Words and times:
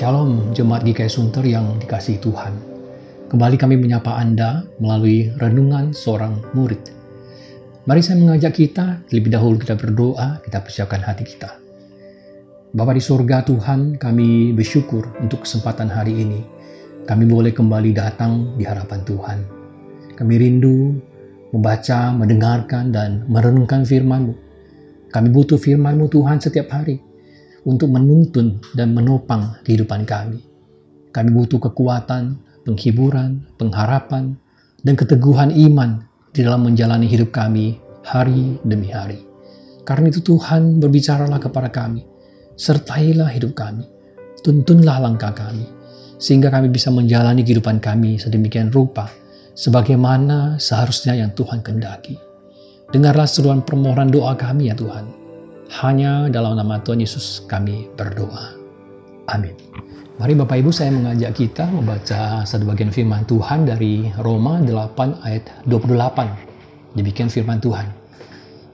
Shalom 0.00 0.56
Jemaat 0.56 0.88
GKI 0.88 1.12
Sunter 1.12 1.44
yang 1.44 1.76
dikasih 1.76 2.24
Tuhan. 2.24 2.56
Kembali 3.28 3.60
kami 3.60 3.76
menyapa 3.76 4.16
Anda 4.16 4.64
melalui 4.80 5.28
renungan 5.36 5.92
seorang 5.92 6.40
murid. 6.56 6.88
Mari 7.84 8.00
saya 8.00 8.16
mengajak 8.16 8.56
kita, 8.56 9.04
lebih 9.12 9.28
dahulu 9.28 9.60
kita 9.60 9.76
berdoa, 9.76 10.40
kita 10.40 10.64
persiapkan 10.64 11.04
hati 11.04 11.28
kita. 11.28 11.52
Bapa 12.72 12.96
di 12.96 13.04
surga 13.04 13.44
Tuhan, 13.44 14.00
kami 14.00 14.56
bersyukur 14.56 15.04
untuk 15.20 15.44
kesempatan 15.44 15.92
hari 15.92 16.16
ini. 16.16 16.48
Kami 17.04 17.28
boleh 17.28 17.52
kembali 17.52 17.92
datang 17.92 18.56
di 18.56 18.64
hadapan 18.64 19.04
Tuhan. 19.04 19.38
Kami 20.16 20.32
rindu 20.40 20.96
membaca, 21.52 22.08
mendengarkan, 22.16 22.88
dan 22.88 23.28
merenungkan 23.28 23.84
firman-Mu. 23.84 24.32
Kami 25.12 25.28
butuh 25.28 25.60
firman-Mu 25.60 26.08
Tuhan 26.08 26.40
setiap 26.40 26.72
hari 26.72 27.09
untuk 27.64 27.92
menuntun 27.92 28.60
dan 28.72 28.96
menopang 28.96 29.56
kehidupan 29.66 30.08
kami. 30.08 30.40
Kami 31.10 31.28
butuh 31.34 31.58
kekuatan, 31.58 32.38
penghiburan, 32.64 33.44
pengharapan, 33.58 34.38
dan 34.86 34.94
keteguhan 34.96 35.50
iman 35.50 36.06
di 36.30 36.46
dalam 36.46 36.64
menjalani 36.64 37.10
hidup 37.10 37.34
kami 37.34 37.76
hari 38.06 38.56
demi 38.64 38.88
hari. 38.88 39.20
Karena 39.84 40.08
itu 40.08 40.22
Tuhan 40.22 40.78
berbicaralah 40.78 41.42
kepada 41.42 41.68
kami, 41.68 42.06
sertailah 42.54 43.28
hidup 43.34 43.58
kami, 43.58 43.84
tuntunlah 44.46 45.02
langkah 45.02 45.34
kami, 45.34 45.66
sehingga 46.22 46.52
kami 46.52 46.70
bisa 46.70 46.94
menjalani 46.94 47.42
kehidupan 47.42 47.82
kami 47.82 48.16
sedemikian 48.20 48.70
rupa, 48.70 49.10
sebagaimana 49.58 50.62
seharusnya 50.62 51.18
yang 51.18 51.34
Tuhan 51.34 51.60
kendaki. 51.66 52.14
Dengarlah 52.94 53.26
seruan 53.26 53.62
permohonan 53.66 54.10
doa 54.14 54.34
kami 54.38 54.70
ya 54.70 54.74
Tuhan, 54.78 55.19
hanya 55.70 56.26
dalam 56.26 56.58
nama 56.58 56.82
Tuhan 56.82 56.98
Yesus 56.98 57.46
kami 57.46 57.86
berdoa. 57.94 58.58
Amin. 59.30 59.54
Mari 60.18 60.34
Bapak 60.34 60.58
Ibu 60.58 60.74
saya 60.74 60.90
mengajak 60.90 61.38
kita 61.38 61.70
membaca 61.70 62.42
satu 62.42 62.66
bagian 62.66 62.90
firman 62.90 63.22
Tuhan 63.30 63.64
dari 63.70 64.10
Roma 64.20 64.58
8 64.58 65.22
ayat 65.22 65.46
28. 65.70 66.98
Demikian 66.98 67.30
firman 67.30 67.62
Tuhan. 67.62 67.86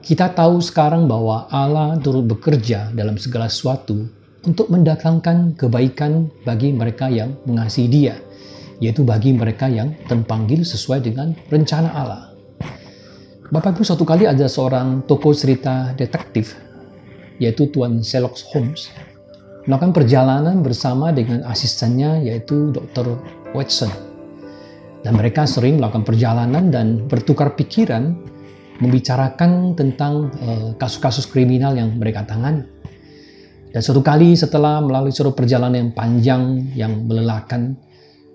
Kita 0.01 0.33
tahu 0.33 0.57
sekarang 0.57 1.05
bahwa 1.05 1.45
Allah 1.53 2.01
turut 2.01 2.25
bekerja 2.25 2.89
dalam 2.97 3.21
segala 3.21 3.45
sesuatu 3.45 4.09
untuk 4.43 4.67
mendatangkan 4.73 5.53
kebaikan 5.53 6.33
bagi 6.43 6.73
mereka 6.73 7.13
yang 7.13 7.37
mengasihi 7.45 7.87
Dia, 7.87 8.15
yaitu 8.81 9.05
bagi 9.05 9.37
mereka 9.37 9.69
yang 9.69 9.93
terpanggil 10.09 10.65
sesuai 10.65 11.05
dengan 11.05 11.37
rencana 11.53 11.93
Allah. 11.93 12.23
Bapak 13.53 13.77
Ibu 13.77 13.85
suatu 13.85 14.03
kali 14.03 14.27
ada 14.27 14.49
seorang 14.49 15.07
tokoh 15.07 15.31
cerita 15.31 15.95
detektif 15.95 16.66
yaitu 17.37 17.69
Tuan 17.69 18.01
Sherlock 18.01 18.37
Holmes, 18.53 18.89
melakukan 19.67 19.93
perjalanan 19.93 20.63
bersama 20.63 21.11
dengan 21.11 21.43
asistennya 21.45 22.21
yaitu 22.23 22.71
Dr. 22.71 23.19
Watson. 23.51 23.91
Dan 25.05 25.15
mereka 25.15 25.47
sering 25.47 25.77
melakukan 25.77 26.03
perjalanan 26.03 26.73
dan 26.73 27.05
bertukar 27.05 27.53
pikiran 27.53 28.17
membicarakan 28.77 29.73
tentang 29.73 30.29
eh, 30.37 30.69
kasus-kasus 30.77 31.25
uh, 31.25 31.29
kriminal 31.33 31.73
yang 31.73 31.97
mereka 31.97 32.25
tangani. 32.25 32.65
Dan 33.73 33.81
suatu 33.81 34.01
kali 34.01 34.33
setelah 34.37 34.81
melalui 34.81 35.13
suatu 35.13 35.33
perjalanan 35.33 35.89
yang 35.89 35.91
panjang 35.93 36.43
yang 36.73 36.93
melelahkan, 37.05 37.77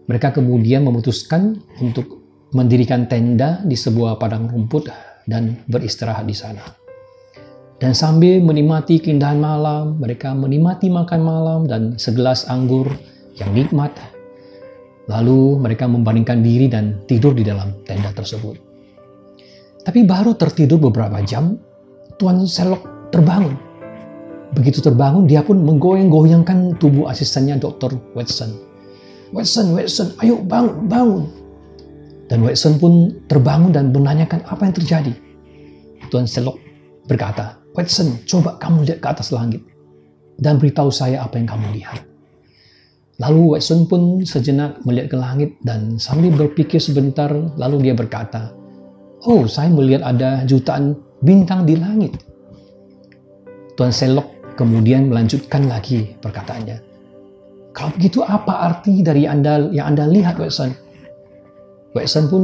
mereka 0.06 0.34
kemudian 0.34 0.82
memutuskan 0.82 1.62
untuk 1.80 2.22
mendirikan 2.52 3.08
tenda 3.08 3.62
di 3.64 3.78
sebuah 3.78 4.20
padang 4.20 4.50
rumput 4.50 4.92
dan 5.24 5.56
beristirahat 5.70 6.28
di 6.28 6.36
sana. 6.36 6.81
Dan 7.82 7.98
sambil 7.98 8.38
menikmati 8.38 9.02
keindahan 9.02 9.42
malam, 9.42 9.98
mereka 9.98 10.30
menikmati 10.30 10.86
makan 10.86 11.18
malam 11.18 11.60
dan 11.66 11.98
segelas 11.98 12.46
anggur 12.46 12.86
yang 13.34 13.50
nikmat. 13.50 13.90
Lalu 15.10 15.58
mereka 15.58 15.90
membandingkan 15.90 16.46
diri 16.46 16.70
dan 16.70 17.02
tidur 17.10 17.34
di 17.34 17.42
dalam 17.42 17.74
tenda 17.82 18.14
tersebut. 18.14 18.54
Tapi 19.82 20.06
baru 20.06 20.30
tertidur 20.38 20.78
beberapa 20.78 21.18
jam, 21.26 21.58
Tuan 22.22 22.46
Sherlock 22.46 22.86
terbangun. 23.10 23.58
Begitu 24.54 24.78
terbangun, 24.78 25.26
dia 25.26 25.42
pun 25.42 25.58
menggoyang-goyangkan 25.66 26.78
tubuh 26.78 27.10
asistennya 27.10 27.58
Dr. 27.58 27.98
Watson. 28.14 28.54
Watson, 29.34 29.74
Watson, 29.74 30.14
ayo 30.22 30.38
bangun, 30.38 30.86
bangun. 30.86 31.24
Dan 32.30 32.46
Watson 32.46 32.78
pun 32.78 33.10
terbangun 33.26 33.74
dan 33.74 33.90
menanyakan 33.90 34.38
apa 34.46 34.70
yang 34.70 34.74
terjadi. 34.78 35.12
Tuan 36.14 36.30
Sherlock 36.30 36.62
berkata, 37.10 37.61
Watson, 37.72 38.20
coba 38.28 38.60
kamu 38.60 38.84
lihat 38.84 39.00
ke 39.00 39.08
atas 39.08 39.32
langit 39.32 39.64
dan 40.40 40.60
beritahu 40.60 40.92
saya 40.92 41.24
apa 41.24 41.40
yang 41.40 41.48
kamu 41.48 41.80
lihat. 41.80 42.04
Lalu 43.20 43.56
Watson 43.56 43.86
pun 43.86 44.24
sejenak 44.24 44.80
melihat 44.82 45.12
ke 45.12 45.16
langit 45.16 45.50
dan 45.62 45.96
sambil 45.96 46.34
berpikir 46.34 46.80
sebentar 46.82 47.30
lalu 47.56 47.88
dia 47.88 47.94
berkata, 47.94 48.52
Oh, 49.22 49.46
saya 49.46 49.70
melihat 49.70 50.02
ada 50.02 50.42
jutaan 50.42 50.98
bintang 51.22 51.62
di 51.62 51.78
langit. 51.78 52.18
Tuan 53.78 53.94
Sherlock 53.94 54.58
kemudian 54.58 55.08
melanjutkan 55.08 55.70
lagi 55.70 56.12
perkataannya. 56.18 56.82
Kalau 57.72 57.90
begitu 57.96 58.20
apa 58.20 58.68
arti 58.68 59.00
dari 59.00 59.24
anda 59.24 59.70
yang 59.72 59.96
anda 59.96 60.04
lihat 60.10 60.36
Watson? 60.36 60.76
Watson 61.96 62.28
pun 62.28 62.42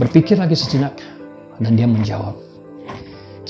berpikir 0.00 0.40
lagi 0.40 0.56
sejenak 0.56 0.96
dan 1.60 1.76
dia 1.76 1.84
menjawab, 1.84 2.36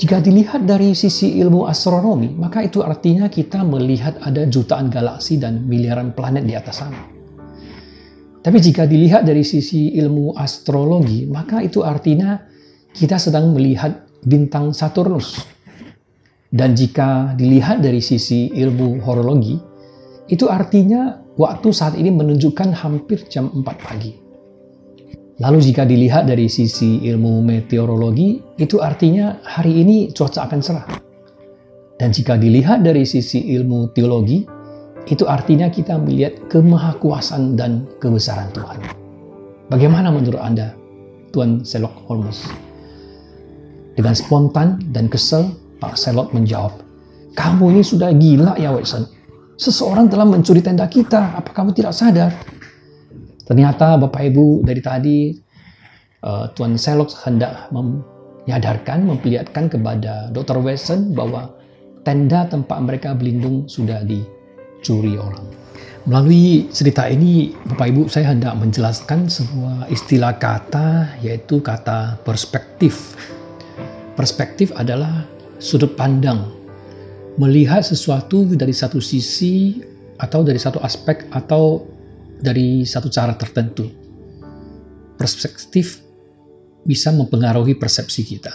jika 0.01 0.17
dilihat 0.17 0.65
dari 0.65 0.97
sisi 0.97 1.37
ilmu 1.37 1.69
astronomi, 1.69 2.33
maka 2.33 2.65
itu 2.65 2.81
artinya 2.81 3.29
kita 3.29 3.61
melihat 3.61 4.17
ada 4.25 4.49
jutaan 4.49 4.89
galaksi 4.89 5.37
dan 5.37 5.69
miliaran 5.69 6.17
planet 6.17 6.41
di 6.41 6.57
atas 6.57 6.81
sana. 6.81 6.97
Tapi 8.41 8.57
jika 8.57 8.89
dilihat 8.89 9.29
dari 9.29 9.45
sisi 9.45 9.93
ilmu 10.01 10.33
astrologi, 10.33 11.29
maka 11.29 11.61
itu 11.61 11.85
artinya 11.85 12.41
kita 12.89 13.21
sedang 13.21 13.53
melihat 13.53 14.09
bintang 14.25 14.73
Saturnus. 14.73 15.37
Dan 16.49 16.73
jika 16.73 17.37
dilihat 17.37 17.85
dari 17.85 18.01
sisi 18.01 18.49
ilmu 18.49 19.05
horologi, 19.05 19.53
itu 20.33 20.49
artinya 20.49 21.21
waktu 21.37 21.69
saat 21.69 21.93
ini 21.93 22.09
menunjukkan 22.09 22.73
hampir 22.73 23.21
jam 23.29 23.53
4 23.53 23.61
pagi. 23.77 24.20
Lalu 25.41 25.57
jika 25.57 25.89
dilihat 25.89 26.29
dari 26.29 26.45
sisi 26.45 27.01
ilmu 27.01 27.41
meteorologi, 27.41 28.37
itu 28.61 28.77
artinya 28.77 29.41
hari 29.41 29.81
ini 29.81 30.13
cuaca 30.13 30.45
akan 30.45 30.59
cerah. 30.61 30.85
Dan 31.97 32.13
jika 32.13 32.37
dilihat 32.37 32.85
dari 32.85 33.01
sisi 33.09 33.49
ilmu 33.57 33.89
teologi, 33.97 34.45
itu 35.09 35.25
artinya 35.25 35.65
kita 35.73 35.97
melihat 35.97 36.37
kemahakuasaan 36.53 37.57
dan 37.57 37.89
kebesaran 37.97 38.53
Tuhan. 38.53 38.85
Bagaimana 39.73 40.13
menurut 40.13 40.37
Anda, 40.37 40.77
Tuan 41.33 41.65
Sherlock 41.65 42.05
Holmes? 42.05 42.45
Dengan 43.97 44.13
spontan 44.13 44.77
dan 44.93 45.09
kesel, 45.09 45.49
Pak 45.81 45.97
Sherlock 45.97 46.37
menjawab, 46.37 46.85
Kamu 47.33 47.73
ini 47.73 47.81
sudah 47.81 48.13
gila 48.13 48.61
ya 48.61 48.77
Watson. 48.77 49.09
Seseorang 49.57 50.05
telah 50.05 50.29
mencuri 50.29 50.61
tenda 50.61 50.85
kita, 50.85 51.33
apa 51.33 51.49
kamu 51.49 51.73
tidak 51.73 51.97
sadar? 51.97 52.29
Ternyata 53.51 53.99
Bapak 53.99 54.31
Ibu 54.31 54.63
dari 54.63 54.79
tadi 54.79 55.35
uh, 56.23 56.47
Tuan 56.55 56.79
Sherlock 56.79 57.11
hendak 57.27 57.67
menyadarkan, 57.75 59.03
memperlihatkan 59.11 59.67
kepada 59.67 60.31
Dr. 60.31 60.63
Wesson 60.63 61.11
bahwa 61.11 61.51
tenda 62.07 62.47
tempat 62.47 62.79
mereka 62.79 63.11
berlindung 63.11 63.67
sudah 63.67 64.07
dicuri 64.07 65.19
orang. 65.19 65.43
Melalui 66.07 66.71
cerita 66.71 67.11
ini, 67.11 67.51
Bapak 67.67 67.91
Ibu, 67.91 68.01
saya 68.07 68.31
hendak 68.31 68.55
menjelaskan 68.55 69.27
sebuah 69.27 69.91
istilah 69.91 70.39
kata, 70.39 71.19
yaitu 71.19 71.59
kata 71.59 72.23
perspektif. 72.23 73.19
Perspektif 74.15 74.71
adalah 74.79 75.27
sudut 75.59 75.91
pandang, 75.99 76.55
melihat 77.35 77.83
sesuatu 77.83 78.47
dari 78.55 78.71
satu 78.71 79.03
sisi 79.03 79.83
atau 80.23 80.39
dari 80.39 80.57
satu 80.57 80.79
aspek 80.79 81.27
atau 81.35 81.83
dari 82.41 82.83
satu 82.83 83.07
cara 83.07 83.37
tertentu. 83.37 83.87
Perspektif 85.15 86.01
bisa 86.83 87.13
mempengaruhi 87.13 87.77
persepsi 87.77 88.25
kita. 88.25 88.51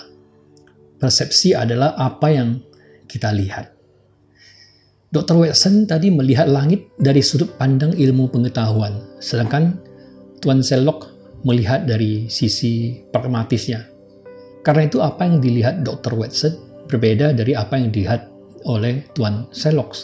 Persepsi 0.99 1.55
adalah 1.55 1.95
apa 1.95 2.29
yang 2.35 2.59
kita 3.07 3.31
lihat. 3.31 3.71
Dr. 5.15 5.39
Watson 5.39 5.87
tadi 5.87 6.11
melihat 6.11 6.51
langit 6.51 6.91
dari 6.99 7.23
sudut 7.23 7.55
pandang 7.57 7.95
ilmu 7.95 8.27
pengetahuan, 8.27 9.17
sedangkan 9.23 9.79
Tuan 10.43 10.61
Sherlock 10.61 11.09
melihat 11.47 11.87
dari 11.87 12.27
sisi 12.27 13.01
pragmatisnya. 13.15 13.87
Karena 14.67 14.91
itu 14.91 14.99
apa 14.99 15.23
yang 15.23 15.39
dilihat 15.39 15.87
Dr. 15.87 16.19
Watson 16.19 16.59
berbeda 16.91 17.31
dari 17.39 17.55
apa 17.55 17.79
yang 17.79 17.95
dilihat 17.95 18.27
oleh 18.67 19.07
Tuan 19.15 19.47
Sherlock. 19.55 19.95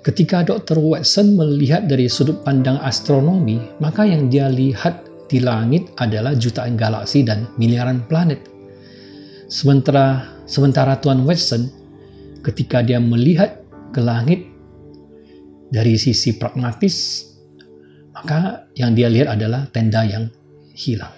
Ketika 0.00 0.40
Dr. 0.40 0.80
Watson 0.80 1.36
melihat 1.36 1.84
dari 1.84 2.08
sudut 2.08 2.40
pandang 2.40 2.80
astronomi, 2.80 3.60
maka 3.84 4.08
yang 4.08 4.32
dia 4.32 4.48
lihat 4.48 5.04
di 5.28 5.44
langit 5.44 5.92
adalah 6.00 6.32
jutaan 6.32 6.74
galaksi 6.74 7.20
dan 7.20 7.44
miliaran 7.60 8.00
planet. 8.08 8.40
Sementara 9.52 10.24
sementara 10.48 10.96
Tuan 10.98 11.28
Watson 11.28 11.68
ketika 12.40 12.80
dia 12.80 12.96
melihat 12.96 13.60
ke 13.92 14.00
langit, 14.00 14.50
dari 15.70 15.94
sisi 15.94 16.34
pragmatis, 16.34 17.30
maka 18.10 18.66
yang 18.74 18.92
dia 18.92 19.06
lihat 19.06 19.38
adalah 19.38 19.70
tenda 19.70 20.02
yang 20.02 20.26
hilang. 20.74 21.14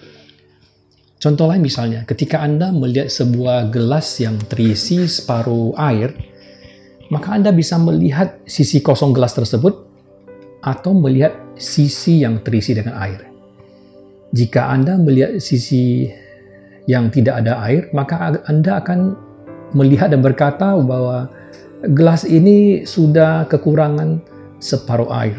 Contoh 1.17 1.49
lain 1.49 1.65
misalnya, 1.65 2.05
ketika 2.05 2.39
Anda 2.39 2.69
melihat 2.69 3.09
sebuah 3.09 3.73
gelas 3.73 4.21
yang 4.21 4.37
terisi 4.45 5.09
separuh 5.09 5.73
air, 5.79 6.13
maka 7.11 7.35
Anda 7.35 7.51
bisa 7.51 7.75
melihat 7.81 8.39
sisi 8.47 8.79
kosong 8.79 9.11
gelas 9.11 9.35
tersebut 9.35 9.83
atau 10.63 10.95
melihat 10.95 11.35
sisi 11.59 12.23
yang 12.23 12.39
terisi 12.45 12.71
dengan 12.71 12.95
air. 12.99 13.27
Jika 14.33 14.71
Anda 14.71 14.95
melihat 14.95 15.37
sisi 15.43 16.07
yang 16.87 17.11
tidak 17.11 17.43
ada 17.43 17.59
air, 17.63 17.91
maka 17.91 18.39
Anda 18.47 18.79
akan 18.79 19.15
melihat 19.75 20.15
dan 20.15 20.23
berkata 20.23 20.73
bahwa 20.79 21.27
gelas 21.91 22.23
ini 22.23 22.87
sudah 22.87 23.45
kekurangan 23.51 24.23
separuh 24.63 25.11
air. 25.11 25.37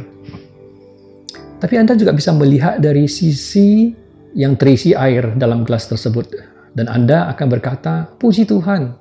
Tapi 1.58 1.74
Anda 1.80 1.96
juga 1.96 2.12
bisa 2.12 2.30
melihat 2.36 2.84
dari 2.84 3.08
sisi 3.08 3.96
yang 4.36 4.58
terisi 4.58 4.92
air 4.92 5.32
dalam 5.38 5.64
gelas 5.64 5.88
tersebut. 5.88 6.28
Dan 6.74 6.90
Anda 6.90 7.30
akan 7.32 7.46
berkata, 7.48 8.10
puji 8.18 8.44
Tuhan, 8.44 8.92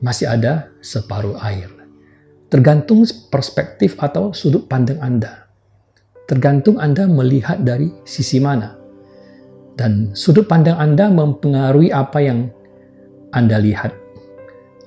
masih 0.00 0.26
ada 0.26 0.72
separuh 0.80 1.36
air. 1.38 1.73
Tergantung 2.52 3.02
perspektif 3.32 3.96
atau 3.98 4.30
sudut 4.36 4.68
pandang 4.68 5.00
Anda. 5.00 5.48
Tergantung 6.24 6.80
Anda 6.80 7.08
melihat 7.08 7.64
dari 7.64 7.92
sisi 8.04 8.40
mana. 8.40 8.76
Dan 9.74 10.14
sudut 10.14 10.46
pandang 10.46 10.78
Anda 10.78 11.10
mempengaruhi 11.10 11.90
apa 11.90 12.18
yang 12.22 12.48
Anda 13.34 13.58
lihat. 13.58 13.92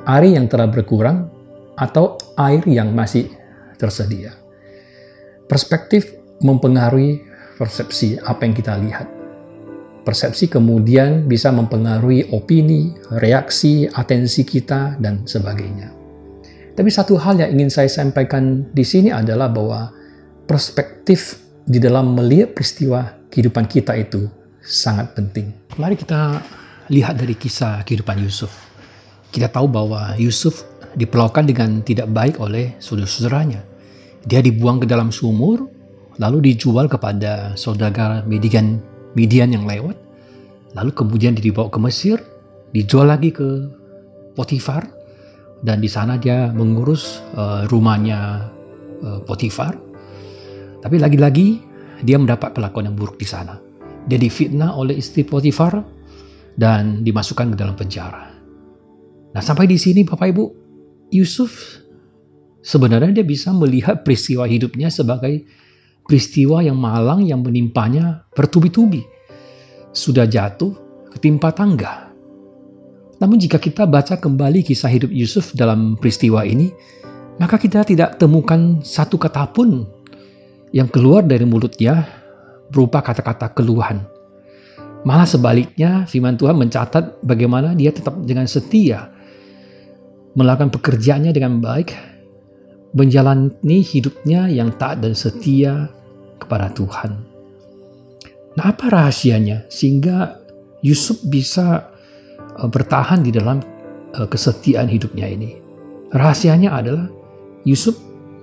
Air 0.07 0.39
yang 0.39 0.48
telah 0.48 0.71
berkurang 0.71 1.27
atau 1.75 2.15
air 2.39 2.63
yang 2.63 2.95
masih 2.95 3.27
tersedia. 3.75 4.33
Perspektif 5.45 6.15
mempengaruhi 6.39 7.21
persepsi 7.57 8.21
apa 8.21 8.45
yang 8.45 8.56
kita 8.56 8.77
lihat. 8.77 9.07
Persepsi 10.06 10.48
kemudian 10.48 11.27
bisa 11.27 11.51
mempengaruhi 11.51 12.31
opini, 12.31 12.95
reaksi, 13.19 13.92
atensi 13.92 14.48
kita, 14.48 14.95
dan 15.04 15.27
sebagainya. 15.27 15.96
Tapi 16.77 16.94
satu 16.94 17.18
hal 17.18 17.41
yang 17.41 17.57
ingin 17.57 17.74
saya 17.74 17.89
sampaikan 17.89 18.69
di 18.69 18.85
sini 18.85 19.09
adalah 19.09 19.50
bahwa 19.50 19.89
perspektif 20.45 21.41
di 21.65 21.81
dalam 21.81 22.13
melihat 22.13 22.53
peristiwa 22.53 23.18
kehidupan 23.33 23.65
kita 23.65 23.97
itu 23.97 24.29
sangat 24.62 25.18
penting. 25.18 25.50
Mari 25.81 25.97
kita 25.97 26.38
lihat 26.94 27.18
dari 27.18 27.33
kisah 27.33 27.81
kehidupan 27.81 28.21
Yusuf. 28.21 28.53
Kita 29.33 29.50
tahu 29.50 29.65
bahwa 29.65 30.13
Yusuf 30.21 30.69
diperlakukan 30.94 31.50
dengan 31.50 31.81
tidak 31.81 32.13
baik 32.13 32.38
oleh 32.38 32.77
saudara-saudaranya. 32.77 33.65
Dia 34.30 34.45
dibuang 34.45 34.77
ke 34.77 34.85
dalam 34.85 35.09
sumur, 35.09 35.65
lalu 36.21 36.53
dijual 36.53 36.85
kepada 36.85 37.57
saudagar 37.57 38.21
Midian 38.30 38.77
Midian 39.18 39.50
yang 39.50 39.65
lewat, 39.65 39.97
lalu 40.77 40.94
kemudian 40.94 41.33
dibawa 41.33 41.73
ke 41.73 41.80
Mesir, 41.81 42.21
dijual 42.69 43.09
lagi 43.09 43.33
ke 43.33 43.65
Potifar, 44.38 44.96
dan 45.65 45.81
di 45.81 45.89
sana 45.89 46.18
dia 46.21 46.54
mengurus 46.54 47.21
uh, 47.33 47.65
rumahnya 47.69 48.50
uh, 49.01 49.19
Potifar. 49.25 49.74
Tapi 50.77 50.95
lagi-lagi 51.01 51.62
dia 52.06 52.18
mendapat 52.21 52.54
perlakuan 52.54 52.94
yang 52.94 52.98
buruk 52.98 53.18
di 53.18 53.25
sana. 53.25 53.57
Dia 54.06 54.21
difitnah 54.21 54.77
oleh 54.77 54.98
istri 54.98 55.25
Potifar 55.25 55.81
dan 56.57 57.01
dimasukkan 57.01 57.54
ke 57.54 57.57
dalam 57.57 57.74
penjara. 57.74 58.33
Nah 59.33 59.42
sampai 59.42 59.69
di 59.69 59.77
sini 59.77 60.06
Bapak 60.06 60.27
Ibu, 60.30 60.45
Yusuf 61.13 61.81
sebenarnya 62.62 63.21
dia 63.21 63.25
bisa 63.27 63.54
melihat 63.54 64.01
peristiwa 64.01 64.45
hidupnya 64.45 64.89
sebagai 64.89 65.45
peristiwa 66.07 66.63
yang 66.63 66.80
malang 66.80 67.27
yang 67.27 67.44
menimpanya 67.44 68.24
bertubi-tubi. 68.31 69.04
Sudah 69.92 70.24
jatuh, 70.30 70.71
ketimpa 71.12 71.51
tangga. 71.51 72.06
Namun 73.17 73.41
jika 73.41 73.57
kita 73.57 73.89
baca 73.89 74.17
kembali 74.17 74.61
kisah 74.61 74.89
hidup 74.89 75.09
Yusuf 75.09 75.53
dalam 75.57 75.97
peristiwa 75.97 76.45
ini, 76.45 76.69
maka 77.41 77.57
kita 77.57 77.85
tidak 77.85 78.21
temukan 78.21 78.81
satu 78.85 79.17
kata 79.17 79.49
pun 79.53 79.85
yang 80.73 80.89
keluar 80.89 81.25
dari 81.25 81.45
mulutnya 81.45 82.05
berupa 82.69 83.01
kata-kata 83.01 83.53
keluhan. 83.57 84.05
Malah 85.05 85.29
sebaliknya, 85.29 86.03
firman 86.09 86.35
Tuhan 86.35 86.57
mencatat 86.57 87.23
bagaimana 87.23 87.73
dia 87.77 87.93
tetap 87.93 88.17
dengan 88.27 88.45
setia 88.49 89.13
melakukan 90.37 90.69
pekerjaannya 90.69 91.33
dengan 91.33 91.57
baik, 91.57 91.97
menjalani 92.93 93.81
hidupnya 93.81 94.45
yang 94.45 94.69
taat 94.77 95.01
dan 95.01 95.17
setia 95.17 95.89
kepada 96.37 96.69
Tuhan. 96.77 97.17
Nah, 98.57 98.73
apa 98.73 98.89
rahasianya 98.89 99.65
sehingga 99.69 100.37
Yusuf 100.85 101.21
bisa 101.25 101.89
bertahan 102.65 103.21
di 103.21 103.30
dalam 103.30 103.62
uh, 104.18 104.25
kesetiaan 104.25 104.89
hidupnya 104.89 105.30
ini? 105.30 105.62
Rahasianya 106.09 106.74
adalah 106.74 107.06
Yusuf 107.68 107.94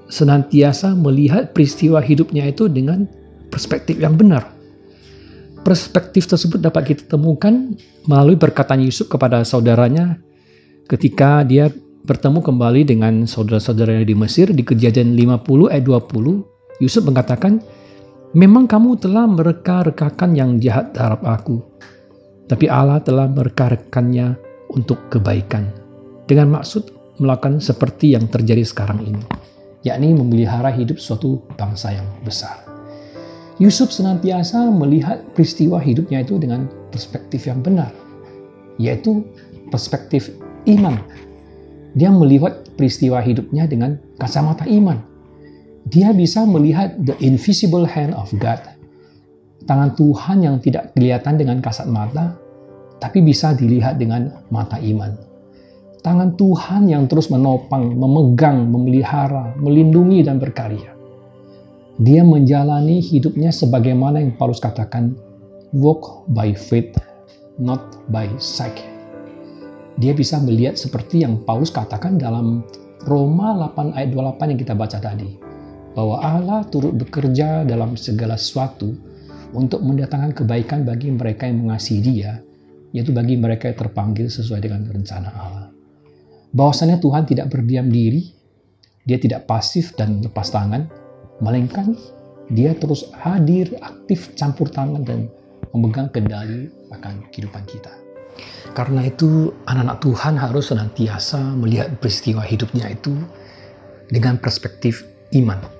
senantiasa 0.07 0.95
melihat 0.95 1.51
peristiwa 1.57 1.99
hidupnya 1.99 2.47
itu 2.47 2.71
dengan 2.71 3.11
perspektif 3.51 3.99
yang 3.99 4.15
benar. 4.15 4.55
Perspektif 5.65 6.29
tersebut 6.29 6.61
dapat 6.61 6.95
kita 6.95 7.17
temukan 7.17 7.73
melalui 8.05 8.37
perkataan 8.37 8.85
Yusuf 8.85 9.09
kepada 9.09 9.41
saudaranya 9.43 10.21
ketika 10.93 11.41
dia 11.41 11.73
bertemu 12.05 12.45
kembali 12.45 12.85
dengan 12.85 13.25
saudara-saudaranya 13.25 14.05
di 14.05 14.13
Mesir 14.13 14.53
di 14.53 14.61
kejadian 14.61 15.17
50 15.17 15.73
ayat 15.73 15.85
20 15.89 16.85
Yusuf 16.85 17.01
mengatakan 17.09 17.65
Memang 18.35 18.67
kamu 18.67 18.99
telah 18.99 19.31
mereka-rekakan 19.31 20.35
yang 20.35 20.59
jahat 20.59 20.91
terhadap 20.91 21.23
aku, 21.23 21.63
tapi 22.51 22.69
Allah 22.69 23.01
telah 23.01 23.29
mereka-rekannya 23.31 24.37
untuk 24.73 24.99
kebaikan, 25.13 25.71
dengan 26.29 26.61
maksud 26.61 26.93
melakukan 27.23 27.63
seperti 27.63 28.17
yang 28.17 28.27
terjadi 28.27 28.67
sekarang 28.67 29.01
ini, 29.05 29.23
yakni 29.87 30.13
memelihara 30.13 30.73
hidup 30.73 30.99
suatu 30.99 31.41
bangsa 31.55 31.95
yang 31.95 32.09
besar. 32.27 32.65
Yusuf 33.63 33.95
senantiasa 33.95 34.67
melihat 34.75 35.23
peristiwa 35.39 35.79
hidupnya 35.79 36.27
itu 36.27 36.43
dengan 36.43 36.67
perspektif 36.91 37.47
yang 37.47 37.63
benar, 37.63 37.95
yaitu 38.83 39.23
perspektif 39.71 40.35
iman. 40.67 40.99
Dia 41.95 42.11
melihat 42.11 42.67
peristiwa 42.75 43.23
hidupnya 43.23 43.71
dengan 43.71 43.95
kacamata 44.19 44.67
iman 44.67 45.15
dia 45.93 46.17
bisa 46.17 46.49
melihat 46.49 46.97
the 47.05 47.13
invisible 47.21 47.85
hand 47.85 48.17
of 48.17 48.33
God. 48.41 48.61
Tangan 49.65 49.97
Tuhan 49.97 50.45
yang 50.45 50.57
tidak 50.61 50.93
kelihatan 50.93 51.41
dengan 51.41 51.59
kasat 51.65 51.89
mata, 51.89 52.37
tapi 53.01 53.25
bisa 53.25 53.57
dilihat 53.57 53.97
dengan 53.97 54.33
mata 54.53 54.77
iman. 54.77 55.17
Tangan 56.05 56.37
Tuhan 56.37 56.93
yang 56.93 57.09
terus 57.09 57.33
menopang, 57.33 57.97
memegang, 57.97 58.69
memelihara, 58.69 59.57
melindungi, 59.57 60.21
dan 60.21 60.37
berkarya. 60.37 60.93
Dia 61.97 62.21
menjalani 62.21 63.01
hidupnya 63.01 63.49
sebagaimana 63.49 64.21
yang 64.21 64.37
Paulus 64.37 64.61
katakan, 64.61 65.17
walk 65.73 66.29
by 66.37 66.53
faith, 66.53 66.93
not 67.57 67.81
by 68.13 68.29
sight. 68.37 68.85
Dia 69.97 70.13
bisa 70.13 70.43
melihat 70.43 70.77
seperti 70.77 71.25
yang 71.25 71.41
Paulus 71.47 71.73
katakan 71.73 72.21
dalam 72.21 72.67
Roma 73.09 73.57
8 73.73 73.97
ayat 73.97 74.11
28 74.13 74.53
yang 74.53 74.61
kita 74.61 74.75
baca 74.75 74.99
tadi 75.01 75.31
bahwa 75.95 76.19
Allah 76.19 76.67
turut 76.67 76.99
bekerja 76.99 77.63
dalam 77.63 77.95
segala 77.95 78.35
sesuatu 78.35 78.91
untuk 79.55 79.81
mendatangkan 79.81 80.35
kebaikan 80.35 80.83
bagi 80.83 81.15
mereka 81.15 81.47
yang 81.47 81.65
mengasihi 81.65 82.03
Dia, 82.03 82.43
yaitu 82.91 83.15
bagi 83.15 83.39
mereka 83.39 83.71
yang 83.71 83.79
terpanggil 83.79 84.27
sesuai 84.27 84.67
dengan 84.67 84.87
rencana 84.91 85.31
Allah. 85.31 85.69
Bahwasannya 86.55 86.99
Tuhan 86.99 87.25
tidak 87.27 87.51
berdiam 87.55 87.89
diri, 87.89 88.35
Dia 89.07 89.17
tidak 89.17 89.47
pasif 89.47 89.95
dan 89.95 90.21
lepas 90.23 90.51
tangan, 90.51 90.91
melainkan 91.39 91.95
Dia 92.51 92.77
terus 92.77 93.09
hadir, 93.15 93.73
aktif, 93.81 94.35
campur 94.37 94.69
tangan 94.69 95.07
dan 95.07 95.31
memegang 95.73 96.11
kendali 96.13 96.69
akan 96.93 97.25
kehidupan 97.33 97.65
kita. 97.67 97.91
Karena 98.75 99.07
itu 99.07 99.55
anak-anak 99.71 99.99
Tuhan 100.03 100.35
harus 100.35 100.75
senantiasa 100.75 101.39
melihat 101.55 101.95
peristiwa 102.03 102.43
hidupnya 102.43 102.91
itu 102.91 103.15
dengan 104.11 104.37
perspektif 104.37 105.07
iman 105.33 105.74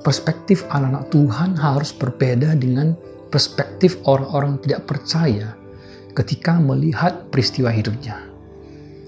perspektif 0.00 0.64
anak-anak 0.72 1.12
Tuhan 1.12 1.50
harus 1.56 1.92
berbeda 1.92 2.56
dengan 2.56 2.96
perspektif 3.28 4.00
orang-orang 4.08 4.58
tidak 4.64 4.88
percaya 4.88 5.54
ketika 6.16 6.58
melihat 6.58 7.30
peristiwa 7.30 7.70
hidupnya. 7.70 8.18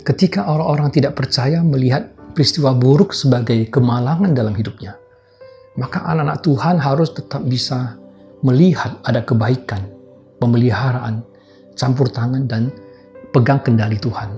Ketika 0.03 0.47
orang-orang 0.47 0.91
tidak 0.95 1.19
percaya 1.19 1.63
melihat 1.63 2.11
peristiwa 2.35 2.75
buruk 2.75 3.15
sebagai 3.15 3.71
kemalangan 3.71 4.35
dalam 4.35 4.55
hidupnya, 4.55 4.99
maka 5.79 6.03
anak-anak 6.05 6.43
Tuhan 6.43 6.77
harus 6.79 7.11
tetap 7.15 7.43
bisa 7.47 7.97
melihat 8.43 8.99
ada 9.07 9.23
kebaikan, 9.23 9.87
pemeliharaan, 10.43 11.23
campur 11.79 12.11
tangan, 12.11 12.51
dan 12.51 12.75
pegang 13.31 13.63
kendali 13.63 13.97
Tuhan. 13.97 14.29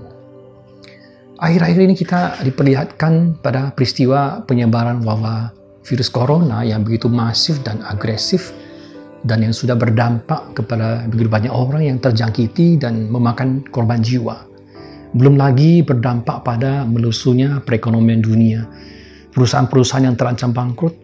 Akhir-akhir 1.35 1.81
ini 1.83 1.95
kita 1.97 2.39
diperlihatkan 2.47 3.43
pada 3.43 3.75
peristiwa 3.75 4.45
penyebaran 4.47 5.03
wabah 5.03 5.64
virus 5.85 6.09
corona 6.09 6.65
yang 6.65 6.81
begitu 6.81 7.05
masif 7.05 7.61
dan 7.61 7.79
agresif 7.85 8.49
dan 9.25 9.41
yang 9.41 9.53
sudah 9.53 9.77
berdampak 9.77 10.53
kepada 10.57 11.05
begitu 11.09 11.29
banyak 11.29 11.53
orang 11.53 11.85
yang 11.85 11.97
terjangkiti 12.01 12.77
dan 12.77 13.09
memakan 13.09 13.61
korban 13.69 14.01
jiwa. 14.01 14.45
Belum 15.15 15.39
lagi 15.39 15.81
berdampak 15.81 16.43
pada 16.43 16.83
melusunya 16.83 17.61
perekonomian 17.63 18.21
dunia. 18.21 18.67
Perusahaan-perusahaan 19.31 20.05
yang 20.05 20.17
terancam 20.19 20.51
bangkrut, 20.51 20.95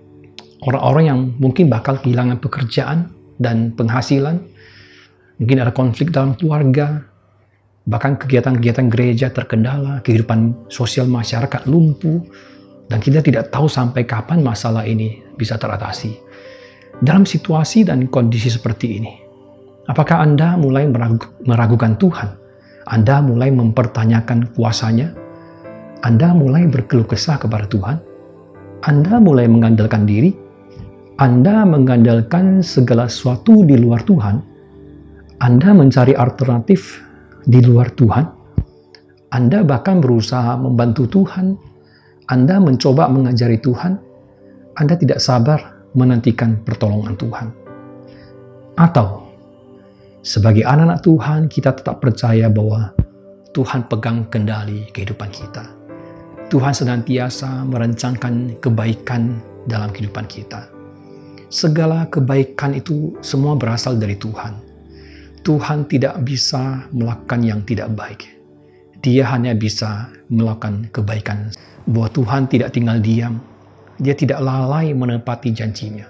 orang-orang 0.68 1.04
yang 1.08 1.20
mungkin 1.40 1.68
bakal 1.72 2.00
kehilangan 2.00 2.40
pekerjaan 2.44 3.12
dan 3.40 3.72
penghasilan, 3.76 4.40
mungkin 5.40 5.58
ada 5.64 5.72
konflik 5.74 6.14
dalam 6.14 6.36
keluarga, 6.38 7.02
bahkan 7.90 8.16
kegiatan-kegiatan 8.16 8.88
gereja 8.92 9.28
terkendala, 9.34 10.00
kehidupan 10.06 10.54
sosial 10.70 11.10
masyarakat 11.10 11.66
lumpuh, 11.66 12.22
dan 12.92 13.00
kita 13.00 13.24
tidak 13.24 13.56
tahu 13.56 13.72
sampai 13.72 14.04
kapan 14.04 14.44
masalah 14.44 14.84
ini 14.84 15.24
bisa 15.40 15.56
teratasi. 15.56 16.20
Dalam 17.00 17.24
situasi 17.24 17.88
dan 17.88 18.12
kondisi 18.12 18.52
seperti 18.52 19.00
ini, 19.00 19.16
apakah 19.88 20.20
Anda 20.20 20.60
mulai 20.60 20.92
meragukan 21.48 21.96
Tuhan? 21.96 22.36
Anda 22.92 23.24
mulai 23.24 23.48
mempertanyakan 23.48 24.52
kuasanya? 24.60 25.16
Anda 26.04 26.36
mulai 26.36 26.68
berkeluh 26.68 27.08
kesah 27.08 27.40
kepada 27.40 27.64
Tuhan? 27.72 27.98
Anda 28.84 29.24
mulai 29.24 29.48
mengandalkan 29.48 30.04
diri? 30.04 30.36
Anda 31.16 31.64
mengandalkan 31.64 32.60
segala 32.60 33.08
sesuatu 33.08 33.64
di 33.64 33.80
luar 33.80 34.04
Tuhan? 34.04 34.44
Anda 35.40 35.72
mencari 35.72 36.12
alternatif 36.12 37.00
di 37.48 37.64
luar 37.64 37.88
Tuhan? 37.96 38.28
Anda 39.32 39.64
bahkan 39.64 40.04
berusaha 40.04 40.60
membantu 40.60 41.08
Tuhan? 41.08 41.71
Anda 42.32 42.64
mencoba 42.64 43.12
mengajari 43.12 43.60
Tuhan? 43.60 44.00
Anda 44.80 44.96
tidak 44.96 45.20
sabar 45.20 45.84
menantikan 46.00 46.64
pertolongan 46.64 47.20
Tuhan. 47.20 47.52
Atau 48.80 49.28
sebagai 50.24 50.64
anak-anak 50.64 51.04
Tuhan 51.04 51.52
kita 51.52 51.76
tetap 51.76 52.00
percaya 52.00 52.48
bahwa 52.48 52.96
Tuhan 53.52 53.84
pegang 53.92 54.32
kendali 54.32 54.88
kehidupan 54.96 55.28
kita. 55.28 55.76
Tuhan 56.48 56.72
senantiasa 56.72 57.68
merancangkan 57.68 58.56
kebaikan 58.64 59.44
dalam 59.68 59.92
kehidupan 59.92 60.24
kita. 60.32 60.72
Segala 61.52 62.08
kebaikan 62.08 62.80
itu 62.80 63.12
semua 63.20 63.60
berasal 63.60 64.00
dari 64.00 64.16
Tuhan. 64.16 64.56
Tuhan 65.44 65.84
tidak 65.92 66.16
bisa 66.24 66.88
melakukan 66.96 67.44
yang 67.44 67.60
tidak 67.68 67.92
baik. 67.92 68.41
Dia 69.02 69.26
hanya 69.26 69.58
bisa 69.58 70.10
melakukan 70.30 70.90
kebaikan. 70.94 71.50
Bahwa 71.90 72.10
Tuhan 72.14 72.46
tidak 72.46 72.78
tinggal 72.78 73.02
diam, 73.02 73.42
dia 73.98 74.14
tidak 74.14 74.42
lalai 74.42 74.94
menepati 74.94 75.50
janjinya. 75.50 76.06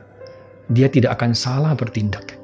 Dia 0.72 0.92
tidak 0.92 1.20
akan 1.20 1.32
salah 1.32 1.76
bertindak. 1.76 2.36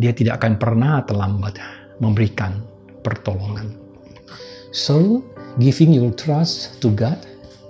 Dia 0.00 0.12
tidak 0.12 0.40
akan 0.42 0.56
pernah 0.60 1.04
terlambat 1.04 1.56
memberikan 2.02 2.64
pertolongan. 3.04 3.76
So, 4.74 5.22
giving 5.62 5.94
your 5.94 6.10
trust 6.10 6.82
to 6.82 6.90
God 6.90 7.20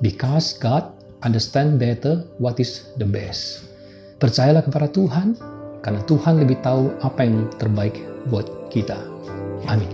because 0.00 0.56
God 0.56 0.88
understand 1.22 1.78
better 1.78 2.24
what 2.40 2.58
is 2.58 2.90
the 2.96 3.06
best. 3.06 3.68
Percayalah 4.18 4.64
kepada 4.64 4.88
Tuhan 4.90 5.36
karena 5.84 6.00
Tuhan 6.08 6.40
lebih 6.40 6.58
tahu 6.64 6.88
apa 7.04 7.28
yang 7.28 7.46
terbaik 7.60 7.94
buat 8.32 8.48
kita. 8.72 8.96
Amin. 9.68 9.93